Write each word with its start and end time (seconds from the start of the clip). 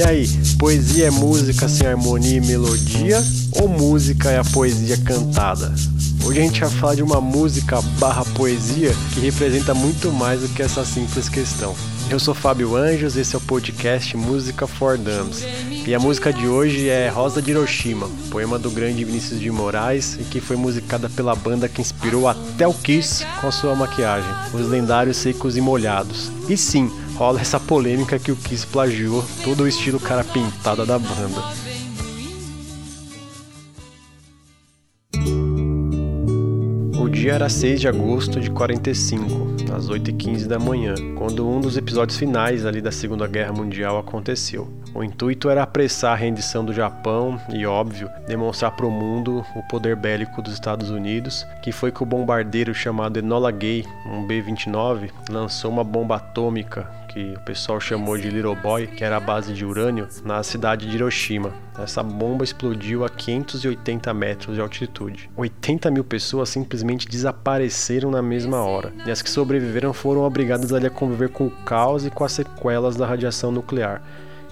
E 0.00 0.02
aí, 0.02 0.26
poesia 0.58 1.08
é 1.08 1.10
música 1.10 1.68
sem 1.68 1.86
harmonia 1.86 2.38
e 2.38 2.40
melodia 2.40 3.22
ou 3.60 3.68
música 3.68 4.30
é 4.30 4.38
a 4.38 4.44
poesia 4.44 4.96
cantada? 4.96 5.74
Hoje 6.24 6.40
a 6.40 6.42
gente 6.42 6.58
vai 6.58 6.70
falar 6.70 6.94
de 6.94 7.02
uma 7.02 7.20
música 7.20 7.82
barra 7.98 8.24
poesia 8.34 8.94
que 9.12 9.20
representa 9.20 9.74
muito 9.74 10.10
mais 10.10 10.40
do 10.40 10.48
que 10.48 10.62
essa 10.62 10.86
simples 10.86 11.28
questão. 11.28 11.74
Eu 12.08 12.18
sou 12.18 12.32
Fábio 12.32 12.76
Anjos, 12.76 13.14
esse 13.14 13.34
é 13.34 13.38
o 13.38 13.42
podcast 13.42 14.16
Música 14.16 14.66
for 14.66 14.96
Dummies. 14.96 15.44
E 15.86 15.94
a 15.94 15.98
música 15.98 16.32
de 16.32 16.48
hoje 16.48 16.88
é 16.88 17.10
Rosa 17.10 17.42
de 17.42 17.50
Hiroshima, 17.50 18.08
poema 18.30 18.58
do 18.58 18.70
grande 18.70 19.04
Vinícius 19.04 19.38
de 19.38 19.50
Moraes 19.50 20.16
e 20.18 20.24
que 20.24 20.40
foi 20.40 20.56
musicada 20.56 21.10
pela 21.10 21.34
banda 21.34 21.68
que 21.68 21.82
inspirou 21.82 22.26
até 22.26 22.66
o 22.66 22.72
Kiss 22.72 23.22
com 23.38 23.48
a 23.48 23.52
sua 23.52 23.74
maquiagem, 23.74 24.30
os 24.54 24.66
lendários 24.66 25.18
secos 25.18 25.58
e 25.58 25.60
molhados. 25.60 26.32
E 26.48 26.56
sim, 26.56 26.90
rola 27.20 27.38
essa 27.38 27.60
polêmica 27.60 28.18
que 28.18 28.32
o 28.32 28.36
Kiss 28.36 28.66
plagiou 28.66 29.22
todo 29.44 29.64
o 29.64 29.68
estilo 29.68 30.00
cara 30.00 30.24
pintada 30.24 30.86
da 30.86 30.98
banda. 30.98 31.70
dia 37.20 37.34
era 37.34 37.50
6 37.50 37.82
de 37.82 37.86
agosto 37.86 38.40
de 38.40 38.50
45, 38.50 39.72
às 39.76 39.90
8h15 39.90 40.46
da 40.46 40.58
manhã, 40.58 40.94
quando 41.18 41.46
um 41.46 41.60
dos 41.60 41.76
episódios 41.76 42.18
finais 42.18 42.64
ali 42.64 42.80
da 42.80 42.90
Segunda 42.90 43.26
Guerra 43.26 43.52
Mundial 43.52 43.98
aconteceu. 43.98 44.70
O 44.92 45.04
intuito 45.04 45.48
era 45.48 45.62
apressar 45.62 46.12
a 46.12 46.16
rendição 46.16 46.64
do 46.64 46.72
Japão 46.72 47.40
e, 47.48 47.64
óbvio, 47.64 48.10
demonstrar 48.26 48.72
para 48.72 48.86
o 48.86 48.90
mundo 48.90 49.44
o 49.54 49.62
poder 49.62 49.94
bélico 49.94 50.42
dos 50.42 50.52
Estados 50.52 50.90
Unidos, 50.90 51.46
que 51.62 51.70
foi 51.70 51.92
que 51.92 52.02
o 52.02 52.06
bombardeiro 52.06 52.74
chamado 52.74 53.18
Enola 53.18 53.52
Gay, 53.52 53.84
um 54.04 54.26
B-29, 54.26 55.10
lançou 55.30 55.70
uma 55.70 55.84
bomba 55.84 56.16
atômica 56.16 56.90
que 57.12 57.34
o 57.36 57.40
pessoal 57.40 57.80
chamou 57.80 58.16
de 58.16 58.30
Little 58.30 58.54
Boy, 58.54 58.86
que 58.86 59.02
era 59.02 59.16
a 59.16 59.20
base 59.20 59.52
de 59.52 59.64
urânio, 59.64 60.08
na 60.24 60.42
cidade 60.42 60.88
de 60.88 60.94
Hiroshima. 60.94 61.52
Essa 61.78 62.02
bomba 62.02 62.44
explodiu 62.44 63.04
a 63.04 63.08
580 63.08 64.12
metros 64.14 64.54
de 64.54 64.60
altitude. 64.60 65.30
80 65.36 65.90
mil 65.90 66.04
pessoas 66.04 66.48
simplesmente 66.48 67.08
desapareceram 67.08 68.10
na 68.10 68.22
mesma 68.22 68.62
hora, 68.62 68.92
e 69.04 69.10
as 69.10 69.22
que 69.22 69.30
sobreviveram 69.30 69.92
foram 69.92 70.22
obrigadas 70.22 70.72
a 70.72 70.90
conviver 70.90 71.30
com 71.30 71.46
o 71.46 71.50
caos 71.50 72.06
e 72.06 72.10
com 72.10 72.24
as 72.24 72.32
sequelas 72.32 72.96
da 72.96 73.06
radiação 73.06 73.50
nuclear 73.50 74.02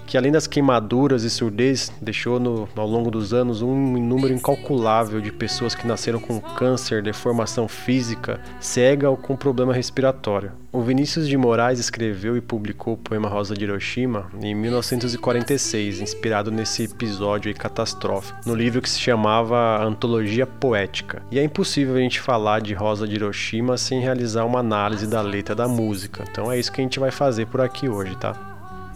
que 0.09 0.17
além 0.17 0.31
das 0.31 0.47
queimaduras 0.47 1.23
e 1.23 1.29
surdez, 1.29 1.93
deixou 2.01 2.39
no, 2.39 2.67
ao 2.75 2.87
longo 2.87 3.11
dos 3.11 3.31
anos 3.31 3.61
um 3.61 3.75
número 3.75 4.33
incalculável 4.33 5.21
de 5.21 5.31
pessoas 5.31 5.75
que 5.75 5.85
nasceram 5.85 6.19
com 6.19 6.41
câncer, 6.41 7.03
deformação 7.03 7.67
física, 7.67 8.41
cega 8.59 9.07
ou 9.07 9.15
com 9.15 9.35
problema 9.35 9.71
respiratório. 9.71 10.51
O 10.71 10.81
Vinícius 10.81 11.27
de 11.27 11.37
Moraes 11.37 11.79
escreveu 11.79 12.35
e 12.35 12.41
publicou 12.41 12.95
o 12.95 12.97
poema 12.97 13.29
Rosa 13.29 13.53
de 13.53 13.65
Hiroshima 13.65 14.31
em 14.41 14.55
1946, 14.55 16.01
inspirado 16.01 16.49
nesse 16.49 16.85
episódio 16.85 17.53
catastrófico, 17.53 18.39
no 18.47 18.55
livro 18.55 18.81
que 18.81 18.89
se 18.89 18.99
chamava 18.99 19.83
Antologia 19.83 20.47
Poética. 20.47 21.21
E 21.29 21.37
é 21.37 21.43
impossível 21.43 21.95
a 21.95 21.99
gente 21.99 22.19
falar 22.19 22.61
de 22.61 22.73
Rosa 22.73 23.07
de 23.07 23.15
Hiroshima 23.15 23.77
sem 23.77 23.99
realizar 23.99 24.43
uma 24.43 24.59
análise 24.59 25.05
da 25.05 25.21
letra 25.21 25.53
da 25.53 25.67
música. 25.67 26.23
Então 26.31 26.51
é 26.51 26.57
isso 26.57 26.71
que 26.71 26.81
a 26.81 26.83
gente 26.83 26.99
vai 26.99 27.11
fazer 27.11 27.45
por 27.45 27.61
aqui 27.61 27.87
hoje, 27.87 28.15
tá? 28.17 28.48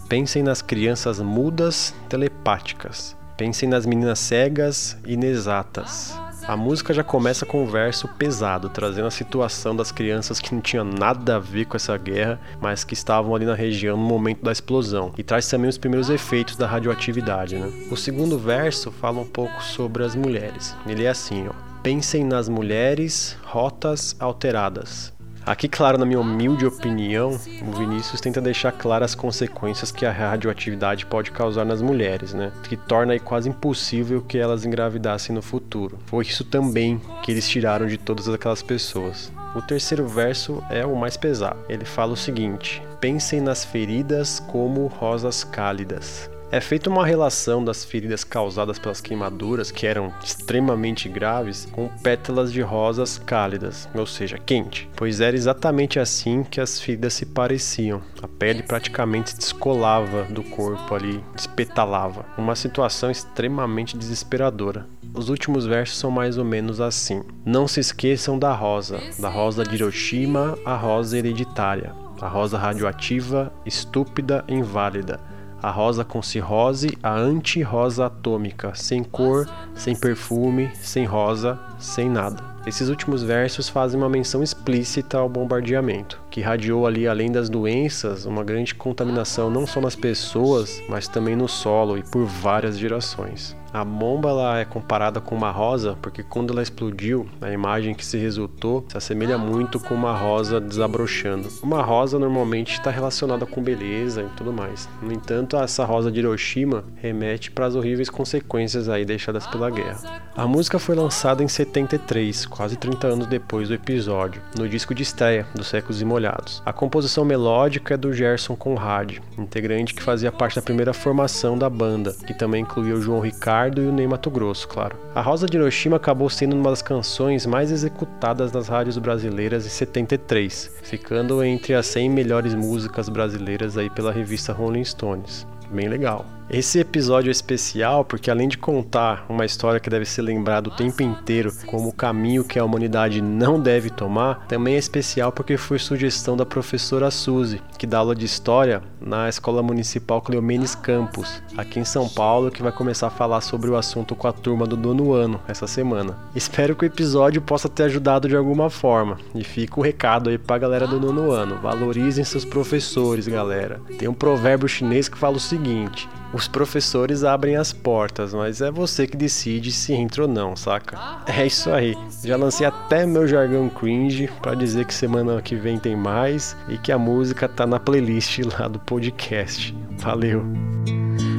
Pensem 0.08 0.42
nas 0.42 0.60
crianças 0.60 1.18
mudas 1.18 1.94
telepáticas. 2.10 3.16
Pensem 3.38 3.66
nas 3.68 3.86
meninas 3.86 4.18
cegas 4.18 4.98
inexatas. 5.06 6.14
A 6.46 6.54
música 6.54 6.92
já 6.92 7.02
começa 7.02 7.46
com 7.46 7.64
um 7.64 7.66
verso 7.66 8.06
pesado, 8.06 8.68
trazendo 8.68 9.06
a 9.06 9.10
situação 9.10 9.74
das 9.74 9.90
crianças 9.90 10.40
que 10.40 10.54
não 10.54 10.60
tinham 10.60 10.84
nada 10.84 11.36
a 11.36 11.38
ver 11.38 11.64
com 11.64 11.76
essa 11.76 11.96
guerra, 11.96 12.38
mas 12.60 12.84
que 12.84 12.92
estavam 12.92 13.34
ali 13.34 13.46
na 13.46 13.54
região 13.54 13.96
no 13.96 14.04
momento 14.04 14.44
da 14.44 14.52
explosão. 14.52 15.10
E 15.16 15.22
traz 15.22 15.48
também 15.48 15.70
os 15.70 15.78
primeiros 15.78 16.10
efeitos 16.10 16.54
da 16.54 16.66
radioatividade. 16.66 17.56
Né? 17.56 17.72
O 17.90 17.96
segundo 17.96 18.38
verso 18.38 18.92
fala 18.92 19.20
um 19.20 19.26
pouco 19.26 19.62
sobre 19.64 20.04
as 20.04 20.14
mulheres. 20.14 20.76
Ele 20.86 21.04
é 21.04 21.08
assim: 21.08 21.48
ó. 21.48 21.52
Pensem 21.82 22.24
nas 22.24 22.46
mulheres, 22.46 23.38
rotas 23.42 24.14
alteradas. 24.20 25.13
Aqui, 25.46 25.68
claro, 25.68 25.98
na 25.98 26.06
minha 26.06 26.18
humilde 26.18 26.64
opinião, 26.64 27.32
o 27.32 27.72
Vinícius 27.72 28.18
tenta 28.18 28.40
deixar 28.40 28.72
claras 28.72 29.10
as 29.10 29.14
consequências 29.14 29.92
que 29.92 30.06
a 30.06 30.10
radioatividade 30.10 31.04
pode 31.04 31.30
causar 31.30 31.66
nas 31.66 31.82
mulheres, 31.82 32.32
né? 32.32 32.50
Que 32.62 32.78
torna 32.78 33.12
aí 33.12 33.20
quase 33.20 33.50
impossível 33.50 34.22
que 34.22 34.38
elas 34.38 34.64
engravidassem 34.64 35.34
no 35.34 35.42
futuro. 35.42 35.98
Foi 36.06 36.24
isso 36.24 36.44
também 36.44 36.98
que 37.22 37.30
eles 37.30 37.46
tiraram 37.46 37.86
de 37.86 37.98
todas 37.98 38.26
aquelas 38.26 38.62
pessoas. 38.62 39.30
O 39.54 39.60
terceiro 39.60 40.08
verso 40.08 40.62
é 40.70 40.84
o 40.86 40.96
mais 40.96 41.16
pesado. 41.16 41.58
Ele 41.68 41.84
fala 41.84 42.14
o 42.14 42.16
seguinte: 42.16 42.82
Pensem 42.98 43.40
nas 43.42 43.66
feridas 43.66 44.40
como 44.40 44.86
rosas 44.86 45.44
cálidas. 45.44 46.30
É 46.50 46.60
feita 46.60 46.88
uma 46.88 47.04
relação 47.04 47.64
das 47.64 47.84
feridas 47.84 48.22
causadas 48.22 48.78
pelas 48.78 49.00
queimaduras, 49.00 49.70
que 49.70 49.86
eram 49.86 50.12
extremamente 50.22 51.08
graves, 51.08 51.66
com 51.72 51.88
pétalas 52.02 52.52
de 52.52 52.60
rosas 52.60 53.18
cálidas, 53.18 53.88
ou 53.94 54.06
seja, 54.06 54.38
quente, 54.38 54.88
pois 54.94 55.20
era 55.20 55.34
exatamente 55.34 55.98
assim 55.98 56.44
que 56.44 56.60
as 56.60 56.80
feridas 56.80 57.14
se 57.14 57.26
pareciam. 57.26 58.00
A 58.22 58.28
pele 58.28 58.62
praticamente 58.62 59.30
se 59.30 59.38
descolava 59.38 60.24
do 60.24 60.42
corpo 60.42 60.94
ali, 60.94 61.22
despetalava. 61.34 62.24
Uma 62.38 62.54
situação 62.54 63.10
extremamente 63.10 63.96
desesperadora. 63.96 64.86
Os 65.12 65.28
últimos 65.28 65.66
versos 65.66 65.98
são 65.98 66.10
mais 66.10 66.38
ou 66.38 66.44
menos 66.44 66.80
assim: 66.80 67.22
Não 67.44 67.66
se 67.66 67.80
esqueçam 67.80 68.38
da 68.38 68.52
rosa, 68.52 69.00
da 69.18 69.28
rosa 69.28 69.64
de 69.64 69.74
Hiroshima, 69.74 70.58
a 70.64 70.76
rosa 70.76 71.18
hereditária, 71.18 71.92
a 72.20 72.28
rosa 72.28 72.58
radioativa, 72.58 73.52
estúpida, 73.64 74.44
inválida 74.48 75.33
a 75.64 75.70
rosa 75.70 76.04
com 76.04 76.20
cirrose, 76.20 76.98
a 77.02 77.14
anti-rosa 77.14 78.04
atômica, 78.04 78.74
sem 78.74 79.02
cor, 79.02 79.48
sem 79.74 79.96
perfume, 79.96 80.70
sem 80.74 81.06
rosa, 81.06 81.58
sem 81.78 82.06
nada. 82.06 82.44
Esses 82.66 82.90
últimos 82.90 83.22
versos 83.22 83.66
fazem 83.66 83.98
uma 83.98 84.10
menção 84.10 84.42
explícita 84.42 85.16
ao 85.16 85.26
bombardeamento, 85.26 86.20
que 86.34 86.40
radiou 86.40 86.84
ali, 86.84 87.06
além 87.06 87.30
das 87.30 87.48
doenças, 87.48 88.26
uma 88.26 88.42
grande 88.42 88.74
contaminação 88.74 89.48
não 89.48 89.68
só 89.68 89.80
nas 89.80 89.94
pessoas, 89.94 90.82
mas 90.88 91.06
também 91.06 91.36
no 91.36 91.46
solo 91.46 91.96
e 91.96 92.02
por 92.02 92.24
várias 92.24 92.76
gerações. 92.76 93.56
A 93.74 93.84
bomba 93.84 94.28
ela 94.28 94.58
é 94.60 94.64
comparada 94.64 95.20
com 95.20 95.34
uma 95.34 95.50
rosa 95.50 95.98
porque 96.00 96.22
quando 96.22 96.52
ela 96.52 96.62
explodiu, 96.62 97.28
a 97.40 97.50
imagem 97.50 97.92
que 97.92 98.06
se 98.06 98.16
resultou 98.16 98.84
se 98.88 98.96
assemelha 98.96 99.36
muito 99.36 99.80
com 99.80 99.94
uma 99.94 100.16
rosa 100.16 100.60
desabrochando. 100.60 101.48
Uma 101.60 101.82
rosa 101.82 102.16
normalmente 102.16 102.72
está 102.74 102.88
relacionada 102.88 103.44
com 103.44 103.60
beleza 103.60 104.22
e 104.22 104.36
tudo 104.36 104.52
mais. 104.52 104.88
No 105.02 105.12
entanto, 105.12 105.56
essa 105.56 105.84
rosa 105.84 106.08
de 106.08 106.20
Hiroshima 106.20 106.84
remete 106.94 107.50
para 107.50 107.66
as 107.66 107.74
horríveis 107.74 108.08
consequências 108.08 108.88
aí 108.88 109.04
deixadas 109.04 109.44
pela 109.48 109.68
guerra. 109.70 110.22
A 110.36 110.46
música 110.46 110.78
foi 110.78 110.94
lançada 110.94 111.42
em 111.42 111.48
73, 111.48 112.46
quase 112.46 112.76
30 112.76 113.08
anos 113.08 113.26
depois 113.26 113.66
do 113.66 113.74
episódio, 113.74 114.40
no 114.56 114.68
disco 114.68 114.94
de 114.94 115.02
estreia 115.02 115.48
dos 115.52 115.66
Secos 115.66 116.00
e 116.00 116.04
Molhados. 116.04 116.23
A 116.64 116.72
composição 116.72 117.24
melódica 117.24 117.94
é 117.94 117.96
do 117.96 118.12
Gerson 118.12 118.56
Conrad, 118.56 119.18
integrante 119.38 119.94
que 119.94 120.02
fazia 120.02 120.32
parte 120.32 120.56
da 120.56 120.62
primeira 120.62 120.92
formação 120.92 121.58
da 121.58 121.68
banda, 121.68 122.14
que 122.26 122.34
também 122.34 122.62
incluía 122.62 122.94
o 122.94 123.00
João 123.00 123.20
Ricardo 123.20 123.82
e 123.82 123.86
o 123.86 123.92
Ney 123.92 124.06
Mato 124.06 124.30
Grosso, 124.30 124.68
claro. 124.68 124.96
A 125.14 125.20
Rosa 125.20 125.46
de 125.46 125.56
Hiroshima 125.56 125.96
acabou 125.96 126.30
sendo 126.30 126.56
uma 126.56 126.70
das 126.70 126.82
canções 126.82 127.46
mais 127.46 127.70
executadas 127.70 128.52
nas 128.52 128.68
rádios 128.68 128.98
brasileiras 128.98 129.66
em 129.66 129.70
73, 129.70 130.70
ficando 130.82 131.42
entre 131.42 131.74
as 131.74 131.86
100 131.86 132.10
melhores 132.10 132.54
músicas 132.54 133.08
brasileiras 133.08 133.76
aí 133.76 133.90
pela 133.90 134.12
revista 134.12 134.52
Rolling 134.52 134.84
Stones. 134.84 135.46
Bem 135.70 135.88
legal. 135.88 136.24
Esse 136.50 136.78
episódio 136.78 137.30
é 137.30 137.32
especial 137.32 138.04
porque, 138.04 138.30
além 138.30 138.48
de 138.48 138.58
contar 138.58 139.24
uma 139.30 139.46
história 139.46 139.80
que 139.80 139.88
deve 139.88 140.04
ser 140.04 140.20
lembrada 140.20 140.68
o 140.68 140.76
tempo 140.76 141.02
inteiro 141.02 141.50
como 141.66 141.88
o 141.88 141.92
caminho 141.92 142.44
que 142.44 142.58
a 142.58 142.64
humanidade 142.64 143.22
não 143.22 143.58
deve 143.58 143.88
tomar, 143.88 144.46
também 144.46 144.74
é 144.74 144.78
especial 144.78 145.32
porque 145.32 145.56
foi 145.56 145.78
sugestão 145.78 146.36
da 146.36 146.44
professora 146.44 147.10
Suzy, 147.10 147.62
que 147.78 147.86
dá 147.86 147.98
aula 147.98 148.14
de 148.14 148.26
história 148.26 148.82
na 149.00 149.26
Escola 149.26 149.62
Municipal 149.62 150.20
Cleomenes 150.20 150.74
Campos, 150.74 151.42
aqui 151.56 151.80
em 151.80 151.84
São 151.84 152.08
Paulo, 152.10 152.50
que 152.50 152.62
vai 152.62 152.72
começar 152.72 153.06
a 153.06 153.10
falar 153.10 153.40
sobre 153.40 153.70
o 153.70 153.76
assunto 153.76 154.14
com 154.14 154.28
a 154.28 154.32
turma 154.32 154.66
do 154.66 154.76
nono 154.76 155.14
ano 155.14 155.40
essa 155.48 155.66
semana. 155.66 156.14
Espero 156.34 156.76
que 156.76 156.84
o 156.84 156.86
episódio 156.86 157.40
possa 157.40 157.70
ter 157.70 157.84
ajudado 157.84 158.28
de 158.28 158.36
alguma 158.36 158.68
forma. 158.68 159.16
E 159.34 159.42
fica 159.42 159.80
o 159.80 159.82
recado 159.82 160.28
aí 160.28 160.36
pra 160.36 160.58
galera 160.58 160.86
do 160.86 161.00
nono 161.00 161.30
ano: 161.30 161.58
valorizem 161.62 162.22
seus 162.22 162.44
professores, 162.44 163.26
galera. 163.26 163.80
Tem 163.98 164.08
um 164.08 164.14
provérbio 164.14 164.68
chinês 164.68 165.08
que 165.08 165.16
fala 165.16 165.36
o 165.36 165.40
seguinte 165.40 166.06
os 166.34 166.48
professores 166.48 167.22
abrem 167.22 167.56
as 167.56 167.72
portas, 167.72 168.34
mas 168.34 168.60
é 168.60 168.70
você 168.70 169.06
que 169.06 169.16
decide 169.16 169.70
se 169.70 169.92
entra 169.92 170.22
ou 170.22 170.28
não, 170.28 170.56
saca? 170.56 170.98
É 171.26 171.46
isso 171.46 171.70
aí. 171.70 171.96
Já 172.24 172.36
lancei 172.36 172.66
até 172.66 173.06
meu 173.06 173.26
jargão 173.26 173.68
cringe 173.68 174.28
para 174.42 174.56
dizer 174.56 174.84
que 174.84 174.92
semana 174.92 175.40
que 175.40 175.54
vem 175.54 175.78
tem 175.78 175.94
mais 175.94 176.56
e 176.68 176.76
que 176.76 176.90
a 176.90 176.98
música 176.98 177.48
tá 177.48 177.66
na 177.66 177.78
playlist 177.78 178.40
lá 178.58 178.66
do 178.66 178.80
podcast. 178.80 179.74
Valeu. 179.98 180.44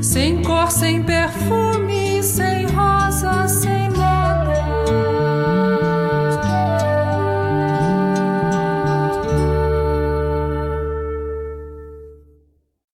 Sem 0.01 0.42
cor, 0.42 0.71
sem 0.71 1.03
perfume, 1.03 2.24
sem 2.24 2.65
rosa, 2.68 3.47
sem 3.50 3.55